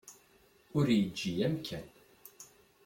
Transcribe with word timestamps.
Ur 0.77 0.87
yeǧǧi 0.97 1.31
amkan. 1.45 1.87